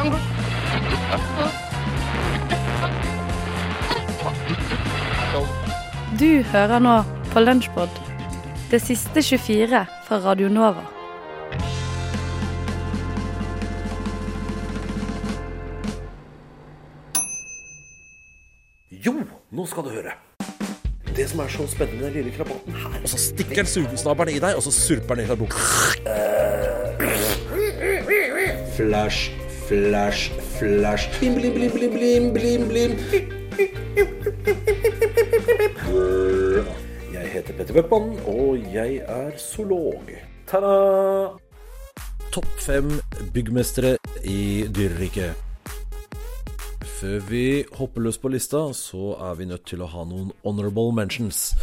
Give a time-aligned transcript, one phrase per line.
[0.00, 0.06] Du
[6.52, 7.88] hører nå på Lunsjpod,
[8.70, 10.84] det siste 24 fra Radio Nova.
[18.88, 19.12] Jo,
[19.52, 20.12] nå skal du høre.
[21.16, 24.36] Det som er så spennende med den lille krabaten her Og så stikker den sugesnabelen
[24.38, 25.60] i deg, og så surper den i deg boka.
[28.80, 29.39] Uh,
[29.70, 31.08] flash, flash.
[31.20, 32.90] Blim, blim, blim, blim, blim, blim, blim.
[37.14, 40.10] Jeg heter Petter Bøckmann, og jeg er zoolog.
[40.50, 40.74] Ta-da!
[42.34, 42.90] Topp fem
[43.34, 45.49] byggmestere i dyreriket.
[47.00, 47.44] Før vi
[47.78, 51.54] hopper løs på lista, så er vi nødt til å ha noen honorable mentions.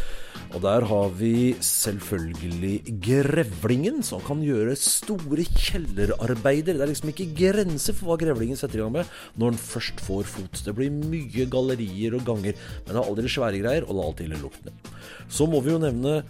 [0.47, 6.79] Og der har vi selvfølgelig Grevlingen, som kan gjøre store kjellerarbeider.
[6.79, 10.01] Det er liksom ikke grenser for hva Grevlingen setter i gang med når den først
[10.07, 10.63] får fot.
[10.65, 14.09] Det blir mye gallerier og ganger, men det er aldri svære greier, og det er
[14.09, 14.93] alltid ille luktende.
[15.29, 16.23] Så må vi jo nevne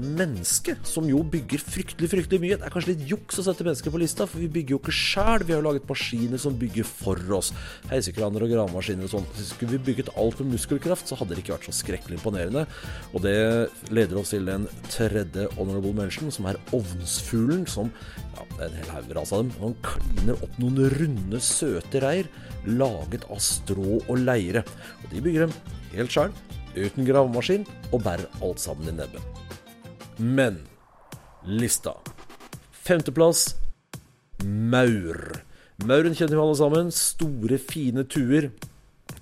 [0.00, 2.58] menneske, som jo bygger fryktelig fryktelig mye.
[2.60, 4.94] Det er kanskje litt juks å sette mennesker på lista, for vi bygger jo ikke
[4.96, 5.44] sjæl.
[5.46, 7.52] Vi har jo laget maskiner som bygger for oss.
[7.90, 9.28] Heisekraner og gravemaskiner og sånn.
[9.50, 12.64] Skulle vi bygget alt med muskelkraft, så hadde det ikke vært så skrekkelig imponerende.
[13.12, 13.36] Og det
[13.92, 17.92] leder oss til den tredje honorable mention, som er ovnsfuglen, som
[18.32, 19.52] ja, det er en hel haug ras av dem.
[19.60, 22.30] Han kliner opp noen runde, søte reir
[22.66, 24.64] laget av strå og leire.
[25.02, 25.56] Og de bygger dem
[25.96, 26.34] helt sjøl,
[26.76, 29.41] uten gravemaskin, og bærer alt sammen i nebbet.
[30.16, 30.58] Men
[31.44, 31.94] lista.
[32.72, 33.54] Femteplass
[34.44, 35.42] maur.
[35.86, 36.92] Mauren kjenner vi alle sammen.
[36.94, 38.50] Store, fine tuer.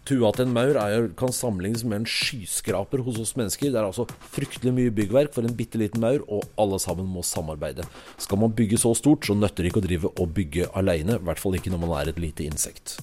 [0.09, 3.71] Tua til en maur er, kan sammenlignes med en skyskraper hos oss mennesker.
[3.71, 7.23] Det er altså fryktelig mye byggverk for en bitte liten maur, og alle sammen må
[7.27, 7.87] samarbeide.
[8.19, 11.21] Skal man bygge så stort, så nøtter det ikke å drive og bygge aleine.
[11.21, 12.99] I hvert fall ikke når man er et lite insekt.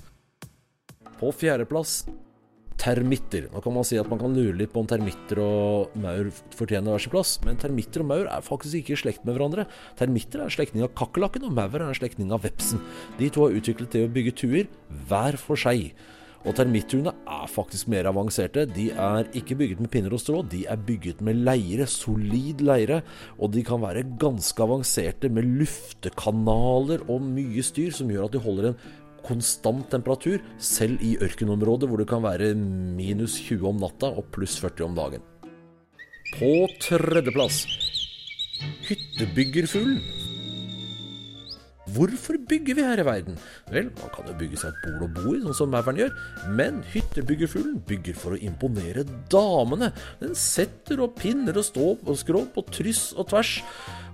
[1.17, 2.03] På fjerdeplass
[2.77, 3.47] termitter.
[3.53, 6.93] Nå kan man si at man kan lure litt på om termitter og maur fortjener
[6.93, 9.67] hver sin plass, men termitter og maur er faktisk ikke i slekt med hverandre.
[9.99, 12.83] Termitter er slektning av kakerlakken, og maur er en slektning av vepsen.
[13.17, 14.69] De to har utviklet det å bygge tuer
[15.09, 15.91] hver for seg.
[16.47, 18.67] Og termittuene er faktisk mer avanserte.
[18.69, 23.01] De er ikke bygget med pinner og strå, de er bygget med leire, solid leire.
[23.41, 28.43] Og de kan være ganske avanserte med luftekanaler og mye styr som gjør at de
[28.45, 28.79] holder en
[29.27, 34.57] konstant temperatur, selv i ørkenområder hvor det kan være minus 20 om natta og pluss
[34.63, 35.27] 40 om dagen.
[36.37, 37.65] På tredjeplass
[38.87, 40.01] hyttebyggerfuglen.
[41.97, 43.37] Hvorfor bygger vi her i verden?
[43.73, 46.13] Vel, man kan jo bygge seg et bol å bo i, sånn som mauren gjør,
[46.57, 49.91] men hyttebyggerfuglen bygger for å imponere damene.
[50.21, 53.57] Den setter opp pinner og ståp og skråp på tryss og tvers,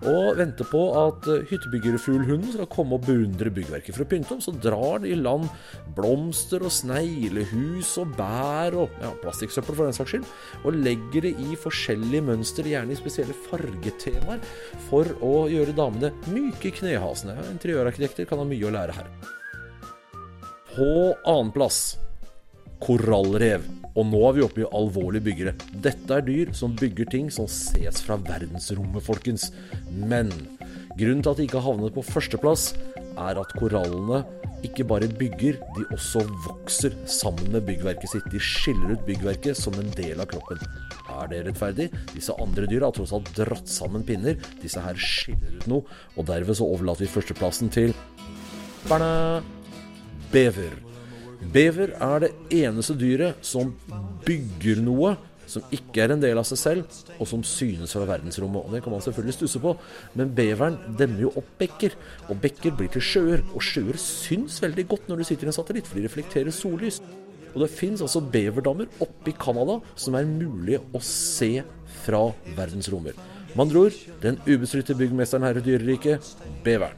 [0.04, 3.96] og venter på at hyttebyggerfuglhunden skal komme og beundre byggverket.
[3.96, 5.48] For å pynte om så drar den i land
[5.96, 10.28] blomster og sneglehus og bær og ja, plastikksøppel for den saks skyld,
[10.64, 14.44] og legger det i forskjellige mønster, gjerne i spesielle fargetemaer,
[14.90, 17.38] for å gjøre damene myke i knehasene.
[17.74, 19.08] Interiørarkitekter kan ha mye å lære her.
[20.76, 20.90] På
[21.26, 21.96] annenplass
[22.84, 23.66] korallrev.
[23.98, 25.54] Og nå er vi oppe i alvorlige byggere.
[25.86, 29.48] Dette er dyr som bygger ting som ses fra verdensrommet, folkens.
[29.90, 30.30] Men
[30.98, 32.72] grunnen til at de ikke har havnet på førsteplass,
[33.14, 34.22] er at korallene
[34.68, 38.30] ikke bare bygger, de også vokser sammen med byggverket sitt.
[38.32, 40.62] De skiller ut byggverket som en del av kroppen.
[41.14, 41.90] Er det rettferdig?
[42.14, 44.40] Disse andre dyra har tross alt dratt sammen pinner.
[44.64, 47.94] Disse her skiller ut noe, og derved så overlater vi førsteplassen til
[48.90, 49.42] Barna
[50.34, 50.74] bever.
[51.54, 52.32] Bever er det
[52.64, 53.72] eneste dyret som
[54.26, 55.14] bygger noe
[55.54, 58.66] som ikke er en del av seg selv, og som synes fra verdensrommet.
[58.66, 59.76] Og Det kan man selvfølgelig stusse på,
[60.18, 61.98] men beveren demmer jo opp bekker.
[62.30, 65.60] Og bekker blir til sjøer, og sjøer syns veldig godt når du sitter i en
[65.60, 67.02] satellitt, for de reflekterer sollys.
[67.54, 71.62] Og det fins altså beverdammer oppe i Canada som er mulig å se
[72.04, 72.26] fra
[72.58, 73.14] verdensrommer.
[73.54, 76.34] Med andre ord, den ubestridte byggmesteren her i dyreriket,
[76.66, 76.98] beveren.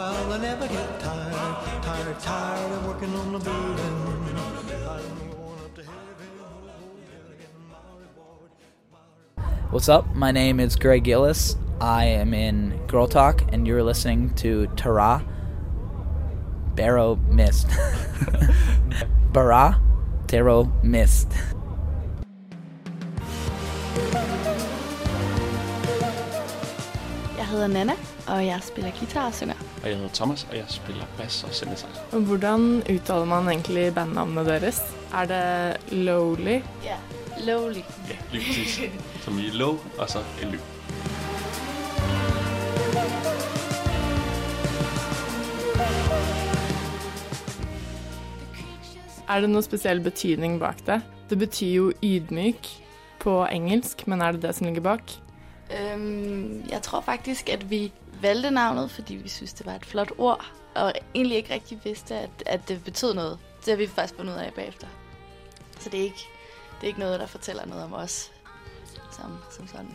[0.00, 4.09] Well, I never get tired, tired, tired of working on the building.
[9.70, 10.16] What's up?
[10.16, 11.54] My name is Greg Gillis.
[11.80, 15.24] I am in Girl Talk, and you're listening to Tara
[16.74, 17.68] Barrow Mist.
[19.32, 19.80] Bara
[20.26, 21.28] Taro Mist.
[27.36, 27.92] Jeg hedder Nana,
[28.26, 29.54] og jeg spiller guitar og synger.
[29.82, 32.02] Og jeg hedder Thomas, og jeg spiller bass og synthesizer.
[32.12, 34.82] Og Hvordan uttaler man egentlig bandnavnet deres?
[35.14, 36.60] Er det Lowly?
[36.84, 36.96] Ja,
[37.46, 37.82] Lowly.
[38.08, 38.80] Ja, lige præcis.
[39.20, 40.58] Som i low, og så LY.
[49.28, 51.02] Er det noen spesiell betydning bak det?
[51.30, 52.66] Det betyr jo ydmyk
[53.20, 55.12] på engelsk, men er det det som ligger bak?
[55.70, 60.12] Um, jeg tror faktisk, at vi valgte navnet, fordi vi synes, det var et flot
[60.18, 60.44] ord,
[60.74, 63.38] og egentlig ikke rigtig vidste, at, at det betød noget.
[63.64, 64.86] Det har vi faktisk fundet ud af bagefter.
[65.78, 66.28] Så det er ikke,
[66.80, 68.30] det er ikke noe der forteller noe om oss
[69.12, 69.90] som, som sånn.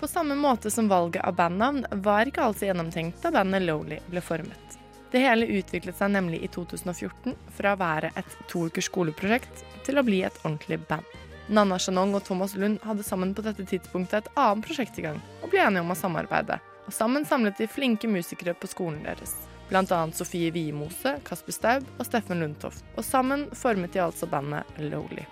[0.00, 4.20] På samme måte som valget av bandnavn var ikke altså gjennomtenkt da bandet Lowly ble
[4.20, 4.78] formet.
[5.14, 10.00] Det hele utviklet seg nemlig i 2014 fra å være et to ukers skoleprosjekt til
[10.00, 11.06] å bli et ordentlig band.
[11.46, 15.20] Nanna Chanong og Thomas Lund hadde sammen på dette tidspunktet et annet prosjekt i gang,
[15.42, 16.58] og ble enige om å samarbeide.
[16.88, 19.36] Og sammen samlet de flinke musikere på skolen deres.
[19.70, 22.84] Annet Sofie Wiemose, Kasper Staub og Steffen Lundtoft.
[22.98, 25.24] Og sammen formet de altså bandet Lowly.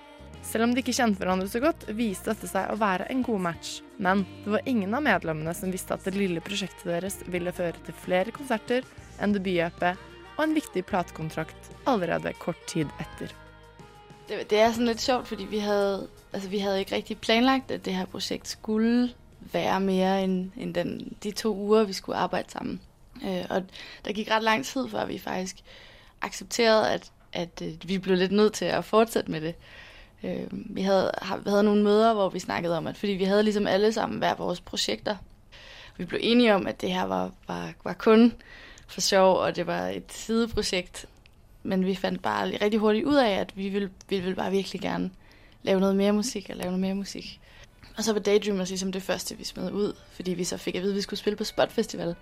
[0.42, 3.44] Selv om de ikke kjente hverandre så godt, viste dette seg å være en god
[3.46, 3.76] match.
[4.02, 7.78] Men det var ingen av medlemmene som visste at det lille prosjektet deres ville føre
[7.86, 8.86] til flere konserter,
[9.22, 9.84] en debut-EP
[10.36, 13.32] og en viktig platekontrakt allerede kort tid etter.
[14.28, 17.84] Det, det er litt sjovt, fordi vi hadde, altså, vi hadde, ikke riktig planlagt, at
[17.84, 19.12] det her prosjektet skulle
[19.52, 20.74] være mer enn en
[21.22, 22.80] de to uger, vi skulle arbeide sammen.
[23.22, 23.62] Øh, og
[24.04, 25.62] det gikk ret lang tid, før vi faktisk
[26.22, 29.54] aksepterte at, at øh, vi ble litt nødt til å fortsette med det.
[30.24, 31.10] Øh, vi, havde,
[31.46, 34.34] havde nogle møder, hvor vi snakkede om, at fordi vi havde ligesom alle sammen hver
[34.34, 35.16] vores projekter.
[35.96, 38.32] Vi blev enige om, at det her var, var, var kun
[38.86, 41.06] for sjov, og det var et sideprojekt.
[41.62, 44.80] Men vi fandt bare rigtig hurtigt ud af, at vi ville, vi ville bare virkelig
[44.80, 45.10] gerne
[45.62, 47.40] lave noget mere musik og lave noget mere musik.
[47.96, 50.82] Og så var Daydreamers ligesom det første, vi smed ud, fordi vi så fik at
[50.82, 52.14] vide, at vi skulle spille på Spot Festival.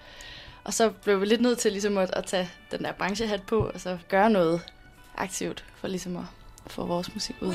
[0.64, 3.58] Og så blev vi lidt nødt til ligesom at, at tage den der branchehat på,
[3.74, 4.60] og så gøre noget
[5.16, 6.24] aktivt for ligesom at
[6.66, 7.54] få vores musik ud.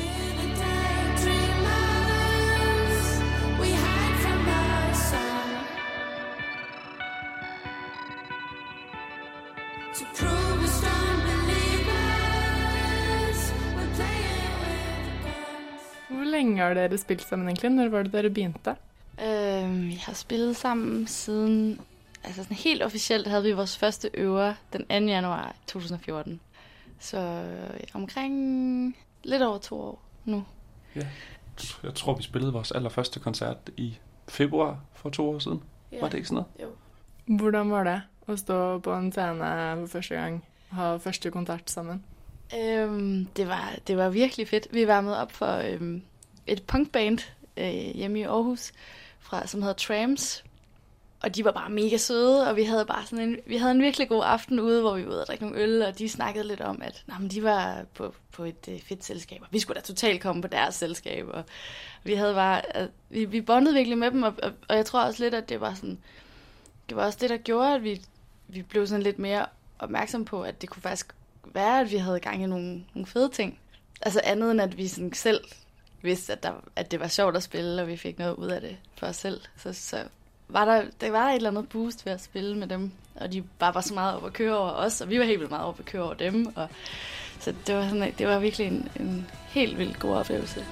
[16.10, 17.70] Hvor lenge har dere spilt sammen egentlig?
[17.72, 18.76] Når var det dere begynte?
[19.18, 21.80] Uh, vi har spillet sammen siden...
[22.24, 24.94] Altså sådan helt officielt havde vi vores første øver den 2.
[24.94, 26.40] januar 2014.
[27.00, 30.44] Så øh, omkring lidt over to år nu.
[31.84, 33.98] Jeg tror, vi spillede vores allerførste koncert i
[34.28, 35.64] februar for to år siden.
[36.02, 36.70] Var det ikke sådan noget?
[36.70, 37.38] Jo.
[37.38, 39.46] Hvordan var det å stå på en scene
[39.80, 42.04] for første gang og ha første kontakt sammen?
[42.54, 44.68] Øhm, det, var, det var virkelig fedt.
[44.72, 46.02] Vi var med op for øhm,
[46.48, 47.20] et punkband
[47.58, 48.72] øh, hjemme i Aarhus,
[49.20, 50.44] fra, som hedder Trams.
[51.26, 53.82] Og de var bare mega søde, og vi havde bare sådan en, vi havde en
[53.82, 56.48] virkelig god aften ude, hvor vi var ude og drikke nogle øl, og de snakkede
[56.48, 59.60] lidt om, at nå, men de var på, på et øh, fedt selskab, og vi
[59.60, 61.28] skulle da totalt komme på deres selskab.
[61.28, 61.44] Og
[62.04, 65.04] vi havde bare, at vi, vi bondede virkelig med dem, og, og, og jeg tror
[65.04, 66.00] også lidt, at det var sådan,
[66.90, 68.02] det var også det, der gjorde, at vi,
[68.48, 69.46] vi blev sådan lidt mere
[69.80, 71.16] opmærksom på, at det kunne faktisk
[71.54, 73.60] være, at vi havde gang i nogle, nogle fede ting.
[74.02, 75.42] Altså andet end, at vi sådan selv
[76.02, 78.62] vidste, at, der, at det var sjovt at spille, og vi fik noget ud af
[78.62, 79.42] det for os selv.
[79.58, 80.04] Så, så
[80.48, 83.44] var der, der var et eller andet boost ved at spille med dem, og de
[83.60, 85.66] bare var så meget op at køre over os, og vi var helt vildt meget
[85.66, 86.54] op at køre over dem.
[86.56, 86.68] Og,
[87.40, 90.66] så det var, sådan, det var virkelig en, en helt vildt god oplevelse.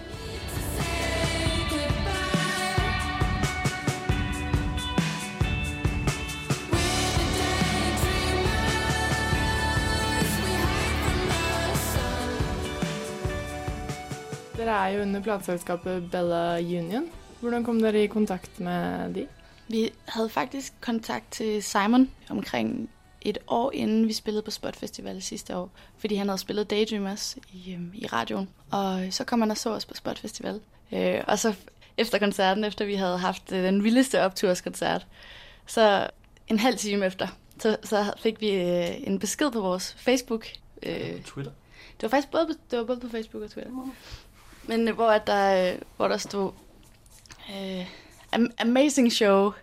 [14.57, 17.09] Dere er jo under plateselskapet Bella Union.
[17.39, 19.27] Hvordan kom dere i kontakt med de?
[19.67, 22.89] Vi havde faktisk kontakt til Simon omkring
[23.21, 27.37] et år inden vi spillede på Spot Festival sidste år, fordi han havde spillet Daydreamers
[27.53, 28.49] i, øh, i radioen.
[28.71, 30.61] Og så kom han og så os på Spot Festival.
[30.91, 31.53] Øh, og så
[31.97, 35.07] efter koncerten, efter vi havde haft øh, den vildeste opturskoncert,
[35.67, 36.07] så
[36.47, 37.27] en halv time efter,
[37.59, 40.47] så, så fik vi øh, en besked på vores Facebook.
[40.83, 41.51] Øh, Twitter.
[41.95, 43.71] det var faktisk både, på- det var både på Facebook og Twitter.
[44.63, 46.51] Men øh, hvor, at der, øh, hvor der stod,
[47.49, 47.85] øh, "Am-
[48.59, 49.53] amazing show.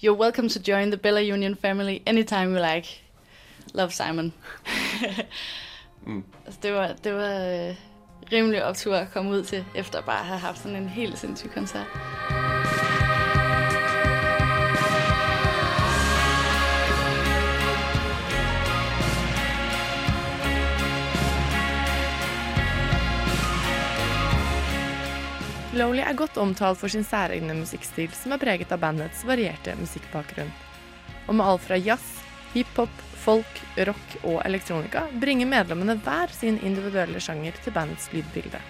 [0.00, 2.86] You're welcome to join the Bella Union family anytime you like.
[3.74, 4.32] Love Simon.
[6.06, 6.24] Mm.
[6.62, 7.74] det var, det var øh,
[8.32, 11.50] rimelig optur at komme ud til, efter bare at have haft sådan en helt sindssyg
[11.50, 11.86] koncert.
[25.74, 30.52] Lowly er godt omtalt for sin særegne musikkstil, som er preget av bandets varierte musikkbakgrunn.
[31.26, 32.04] Og med alt fra jazz,
[32.52, 32.92] hiphop,
[33.24, 38.62] folk, rock og elektronika bringer medlemmene hver sin individuelle sjanger til bandets lydbilde.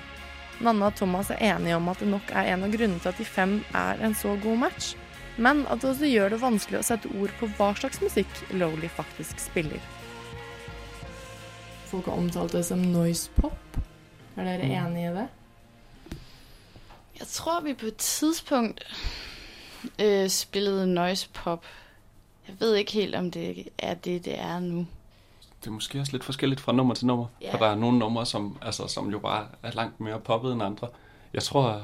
[0.64, 3.20] Nanna og Thomas er enige om at det nok er en av grunnene til at
[3.20, 4.94] de fem er en så god match,
[5.36, 8.88] men at det også gjør det vanskelig å sette ord på hva slags musikk Lowly
[8.88, 9.82] faktisk spiller.
[11.94, 13.76] folk har omtalt det som noise pop.
[14.36, 14.86] Er dere Mm.
[14.86, 15.28] enig i det?
[17.18, 18.84] Jeg tror, vi på et tidspunkt
[20.02, 21.64] øh, spillede noise pop.
[22.48, 24.86] Jeg ved ikke helt, om det er det, det er nu.
[25.60, 27.26] Det er måske også lidt forskelligt fra nummer til nummer.
[27.40, 27.52] Ja.
[27.52, 30.62] For der er nogle numre, som, altså, som jo bare er langt mere poppet end
[30.62, 30.88] andre.
[31.34, 31.82] Jeg tror,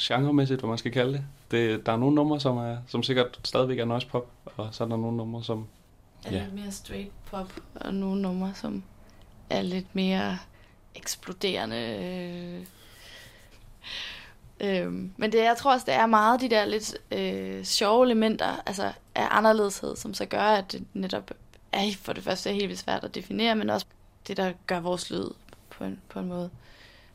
[0.00, 3.40] genremæssigt, hvad man skal kalde det, det der er nogle numre, som, er, som sikkert
[3.44, 5.66] stadigvæk er noise pop, og så er der nogle numre, som...
[6.24, 6.42] Er Ja.
[6.42, 8.82] lidt mere straight pop, og nogle numre, som
[9.50, 10.38] er lidt mere
[10.94, 11.76] eksploderende.
[11.76, 12.66] Øh.
[14.60, 18.62] Øhm, men det, jeg tror også, det er meget de der lidt øh, sjove elementer,
[18.66, 21.30] altså af anderledeshed, som så gør, at det netop
[21.72, 23.86] er for det første helt vildt svært at definere, men også
[24.26, 25.30] det, der gør vores lyd
[25.70, 26.50] på en, på en måde.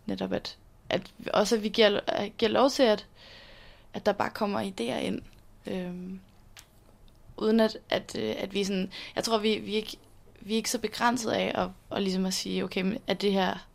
[0.05, 0.57] Netop at,
[0.89, 3.07] at også at vi giver, at giver lov til, at,
[3.93, 5.21] at der bare kommer idéer ind.
[5.67, 6.19] Øhm,
[7.37, 8.91] uden at, at, øh, at vi sådan...
[9.15, 9.97] Jeg tror, vi, vi, er ikke,
[10.41, 13.33] vi er ikke så begrænset af at, at, ligesom at sige, okay, men er det
[13.33, 13.67] her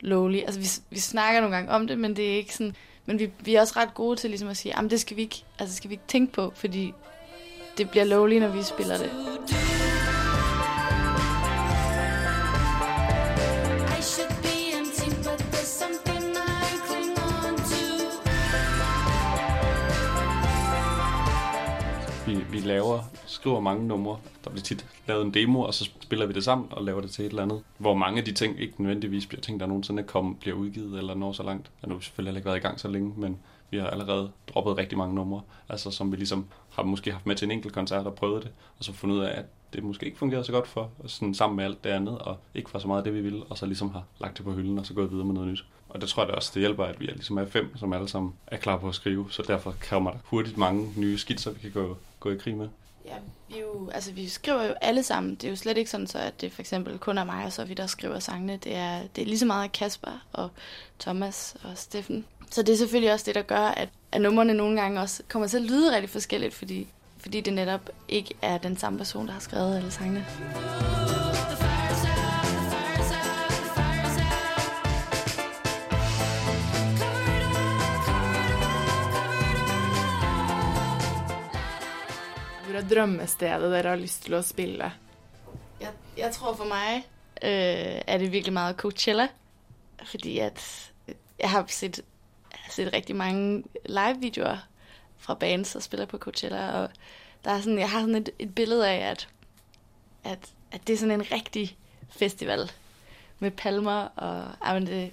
[0.00, 0.44] lovligt?
[0.44, 2.76] Altså, vi, vi snakker nogle gange om det, men det er ikke sådan...
[3.06, 5.22] Men vi, vi er også ret gode til ligesom at sige, at det skal vi
[5.22, 6.92] ikke, altså skal vi ikke tænke på, fordi
[7.78, 9.10] det bliver lovligt, når vi spiller det.
[22.26, 23.02] Vi, vi laver,
[23.34, 24.18] skriver mange numre.
[24.44, 27.10] Der bliver tit lavet en demo, og så spiller vi det sammen og laver det
[27.10, 27.62] til et eller andet.
[27.78, 31.14] Hvor mange af de ting ikke nødvendigvis bliver ting, der nogensinde kom, bliver udgivet eller
[31.14, 31.70] når så langt.
[31.82, 33.38] Og nu har vi selvfølgelig heller ikke været i gang så længe, men
[33.70, 37.36] vi har allerede droppet rigtig mange numre, altså som vi ligesom har måske haft med
[37.36, 40.06] til en enkelt koncert og prøvet det, og så fundet ud af, at det måske
[40.06, 42.88] ikke fungerede så godt for, sådan sammen med alt det andet, og ikke var så
[42.88, 45.10] meget det, vi ville, og så ligesom har lagt det på hylden, og så gået
[45.10, 45.64] videre med noget nyt.
[45.88, 47.92] Og det tror jeg da også, det hjælper, at vi er ligesom er fem, som
[47.92, 51.50] alle sammen er klar på at skrive, så derfor kommer der hurtigt mange nye skitser,
[51.50, 52.68] vi kan gå, gå i krig med.
[53.04, 53.14] Ja,
[53.48, 55.34] vi, jo, altså, vi skriver jo alle sammen.
[55.34, 57.68] Det er jo slet ikke sådan, så at det for eksempel kun er mig og
[57.68, 58.56] vi, der skriver sangene.
[58.56, 60.50] Det er, det er lige så meget Kasper og
[61.00, 62.24] Thomas og Steffen.
[62.50, 65.48] Så det er selvfølgelig også det, der gør, at, at numrene nogle gange også kommer
[65.48, 69.32] til at lyde rigtig forskelligt, fordi, fordi det netop ikke er den samme person, der
[69.32, 70.26] har skrevet alle sangene.
[82.74, 84.88] Er drømmestedet dere har lyst til å spille?
[85.78, 87.04] Jeg, jeg tror for meg
[87.38, 89.28] øh, er det virkelig meget Coachella,
[90.04, 90.58] fordi at
[91.38, 92.00] jeg har sett,
[92.70, 94.64] sett riktig mange live-videoer
[95.18, 96.88] fra bands, som spiller på Coachella, og
[97.44, 99.28] der er sådan, jeg har sådan et, et billede av at,
[100.24, 101.76] at, at det er sådan en riktig
[102.10, 102.72] festival
[103.38, 105.12] med palmer, og jamen det,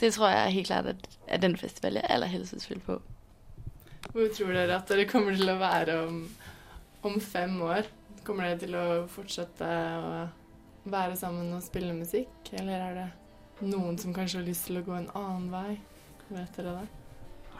[0.00, 3.02] det tror jeg helt klart, at, er den festival, jeg allerhelst vil spille på.
[4.12, 6.28] Hvor tror dere at dere kommer til å være om,
[7.02, 7.88] om fem år?
[8.26, 10.24] Kommer dere til å fortsette å
[10.84, 13.08] være sammen og spille musikk, eller er det
[13.66, 15.78] noen som kanskje har lyst til å gå en annen vei?
[16.32, 16.88] Vet dere det?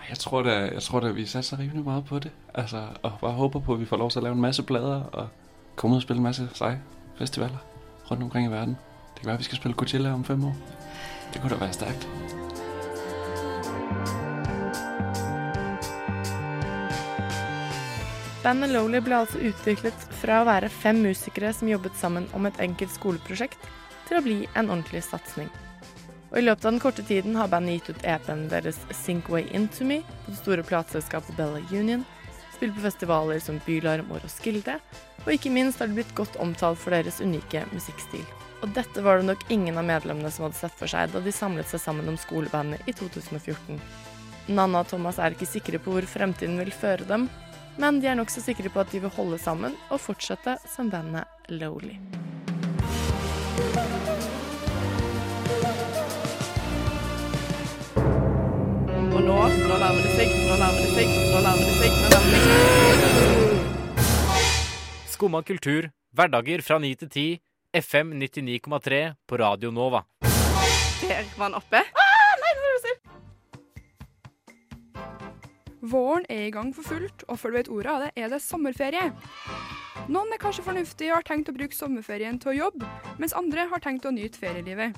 [0.08, 2.32] Jeg tror da, jeg tror da, vi satser rimelig meget på det.
[2.54, 5.06] Altså, og bare håper på, at vi får lov til å lave en masse plater
[5.12, 5.28] og
[5.76, 6.80] komme ut og spille en masse seige
[7.18, 7.62] festivaler
[8.10, 8.76] rundt omkring i verden.
[9.14, 10.54] Det kan være, vi skal spille Coachella om fem år.
[11.34, 12.41] Det kunne da være stærkt.
[18.42, 22.56] Bandet Lowly ble altså utviklet fra å være fem musikere som jobbet sammen om et
[22.64, 23.68] enkelt skoleprosjekt,
[24.08, 25.46] til å bli en ordentlig satsing.
[26.32, 29.46] Og I løpet av den korte tiden har bandet gitt ut EP-en deres Sink Way
[29.54, 32.02] Into Me på det store plateselskapet Bella Union,
[32.56, 34.74] spilt på festivaler som Bylarm og Roskilde,
[35.22, 38.26] og ikke minst har de blitt godt omtalt for deres unike musikkstil.
[38.66, 41.30] Og dette var det nok ingen av medlemmene som hadde sett for seg da de
[41.34, 43.78] samlet seg sammen om skolebandet i 2014.
[44.50, 47.30] Nanna og Thomas er ikke sikre på hvor fremtiden vil føre dem,
[47.80, 51.24] men de er nokså sikre på at de vil holde sammen og fortsette som bandet
[51.52, 51.96] Lowly.
[59.12, 62.08] Og nå, nå nærmer det seg, nå nærmer det seg, nå nærmer det seg, nå
[62.12, 63.52] nærmer det seg.
[65.12, 67.26] Skumma kultur, hverdager fra 9 til 10,
[67.78, 70.02] FM 99,3 på Radio Nova.
[71.02, 72.01] Der var han oppe.
[75.82, 78.38] Våren er i gang for fullt, og før du vet ordet av det, er det
[78.44, 79.08] sommerferie.
[80.06, 83.64] Noen er kanskje fornuftige og har tenkt å bruke sommerferien til å jobbe, mens andre
[83.70, 84.94] har tenkt å nyte ferielivet.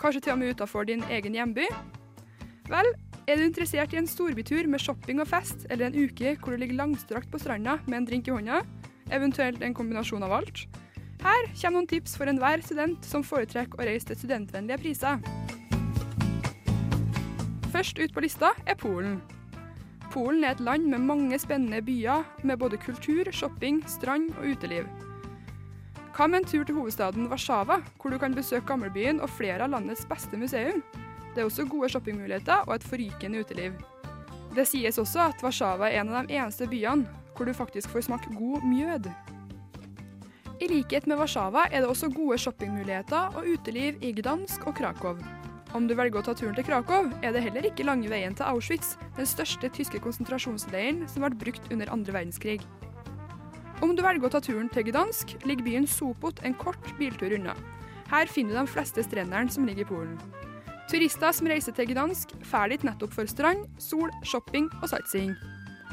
[0.00, 1.64] Kanskje til og med utenfor din egen hjemby.
[2.68, 2.92] Vel,
[3.24, 6.60] er du interessert i en storbytur med shopping og fest, eller en uke hvor du
[6.60, 8.60] ligger langstrakt på stranda med en drink i hånda,
[9.16, 10.66] eventuelt en kombinasjon av alt?
[11.24, 15.20] Her kommer noen tips for enhver student som foretrekker å reise til studentvennlige priser.
[17.72, 19.22] Først ut på lista er Polen.
[20.10, 24.88] Polen er et land med mange spennende byer med både kultur, shopping, strand og uteliv.
[26.16, 29.70] Hva med en tur til hovedstaden Warszawa, hvor du kan besøke gamlebyen og flere av
[29.70, 30.82] landets beste museum?
[31.34, 33.78] Det er også gode shoppingmuligheter og et forrykende uteliv.
[34.56, 38.08] Det sies også at Warszawa er en av de eneste byene hvor du faktisk får
[38.08, 39.06] smake god mjød.
[40.60, 45.22] I likhet med Warszawa er det også gode shoppingmuligheter og uteliv i Gdansk og Krakow.
[45.70, 48.48] Om du velger å ta turen til Krakow, er det heller ikke lange veien til
[48.48, 52.64] Auschwitz, den største tyske konsentrasjonsleiren som ble brukt under andre verdenskrig.
[53.80, 57.54] Om du velger å ta turen til Gdansk, ligger byen Sopot en kort biltur unna.
[58.10, 60.18] Her finner du de fleste strendene som ligger i Polen.
[60.90, 65.36] Turister som reiser til Gdansk, drar dit nettopp for strand, sol, shopping og sightseeing.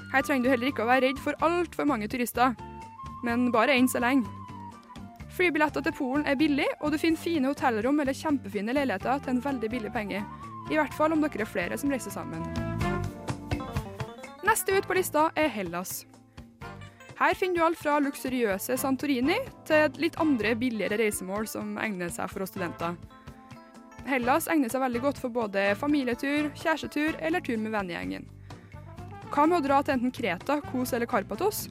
[0.09, 2.57] Her trenger du heller ikke å være redd for altfor mange turister,
[3.21, 4.25] men bare enn så lenge.
[5.37, 9.41] Flybilletter til Polen er billig, og du finner fine hotellrom eller kjempefine leiligheter til en
[9.43, 10.23] veldig billig penge.
[10.71, 12.41] I hvert fall om dere er flere som reiser sammen.
[14.47, 16.07] Neste ut på lista er Hellas.
[17.19, 19.37] Her finner du alt fra luksuriøse Santorini
[19.69, 22.97] til litt andre billigere reisemål som egner seg for oss studenter.
[24.09, 28.25] Hellas egner seg veldig godt for både familietur, kjærestetur eller tur med vennegjengen.
[29.29, 31.67] Hva med å dra til enten Kreta, Kos eller Karpatos?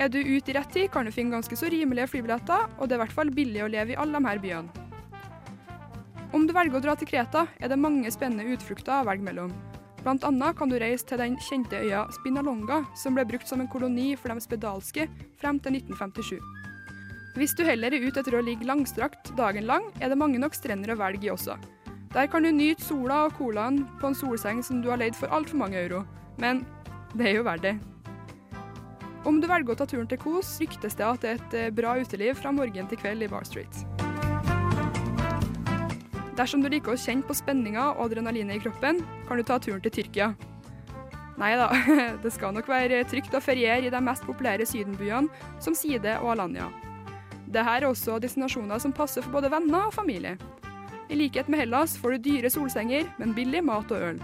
[0.00, 2.96] Er du ute i rett tid, kan du finne ganske så rimelige flybilletter, og det
[2.96, 4.88] er i hvert fall billig å leve i alle de her byene.
[6.32, 9.52] Om du velger å dra til Kreta, er det mange spennende utflukter å velge mellom.
[10.02, 13.68] Blant annet kan du reise til den kjente øya Spinalonga, som ble brukt som en
[13.70, 15.06] koloni for de spedalske
[15.38, 16.40] frem til 1957.
[17.36, 20.56] Hvis du heller er ute etter å ligge langstrakt dagen lang, er det mange nok
[20.56, 21.60] strender å velge i også.
[22.12, 25.32] Der kan du nyte sola og colaen på en solseng som du har leid for
[25.32, 26.02] altfor mange euro.
[26.40, 26.64] Men
[27.14, 27.78] det er jo verdt det.
[29.24, 31.74] Om du velger å ta turen til Kos, ryktes det at det er et eh,
[31.74, 33.84] bra uteliv fra morgen til kveld i Bar Street.
[36.34, 39.82] Dersom du liker å kjenne på spenninga og adrenalinet i kroppen, kan du ta turen
[39.84, 40.32] til Tyrkia.
[41.38, 41.70] Nei da,
[42.24, 45.30] det skal nok være trygt å feriere i de mest populære sydenbyene,
[45.62, 46.72] som Side og Alanya.
[47.46, 50.34] Dette er også destinasjoner som passer for både venner og familie.
[51.12, 54.22] I likhet med Hellas får du dyre solsenger, men billig mat og øl.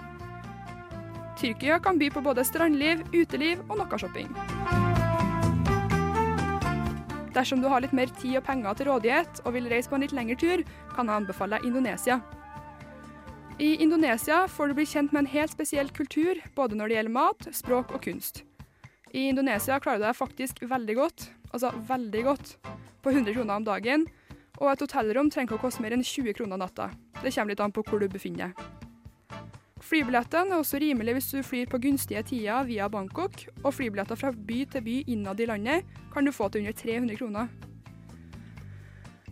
[1.38, 3.98] Tyrkia kan by på både strandliv, uteliv og noe.
[7.36, 10.02] Dersom du har litt mer tid og penger til rådighet og vil reise på en
[10.02, 10.64] litt lengre tur,
[10.96, 12.18] kan jeg anbefale Indonesia.
[13.62, 17.14] I Indonesia får du bli kjent med en helt spesiell kultur, både når det gjelder
[17.14, 18.42] mat, språk og kunst.
[19.14, 22.56] I Indonesia klarer du deg faktisk veldig godt, altså veldig godt,
[23.02, 24.08] på 100 kroner om dagen,
[24.58, 26.90] og et hotellrom trenger ikke å koste mer enn 20 kroner natta.
[27.22, 28.77] Det kommer litt an på hvor du befinner deg.
[29.88, 34.34] Flybillettene er også rimelige hvis du flyr på gunstige tider via Bangkok, og flybilletter fra
[34.34, 37.48] by til by innad i landet kan du få til under 300 kroner.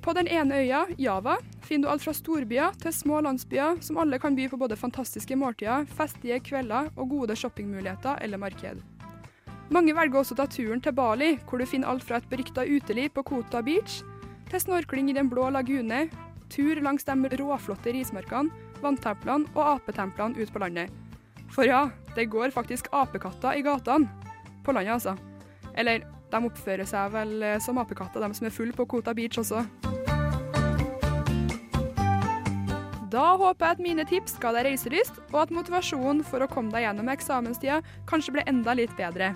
[0.00, 1.34] På den ene øya, Java,
[1.66, 5.36] finner du alt fra storbyer til små landsbyer som alle kan by på både fantastiske
[5.36, 8.80] måltider, festlige kvelder og gode shoppingmuligheter eller marked.
[9.74, 12.64] Mange velger også å ta turen til Bali, hvor du finner alt fra et berykta
[12.64, 14.04] uteliv på Kota Beach,
[14.46, 16.06] til snorkling i Den blå lagune,
[16.48, 20.92] tur langs de råflotte rismarkene, vanntemplene og apetemplene ut på landet.
[21.52, 21.86] For ja,
[22.16, 24.08] det går faktisk apekatter i gatene.
[24.64, 25.16] På landet, altså.
[25.76, 29.38] Eller, de oppfører seg vel eh, som apekatter, de som er fulle på Kota Beach
[29.38, 29.62] også.
[33.16, 36.74] Da håper jeg at mine tips ga deg reiselyst, og at motivasjonen for å komme
[36.74, 37.78] deg gjennom eksamenstida
[38.10, 39.30] kanskje ble enda litt bedre.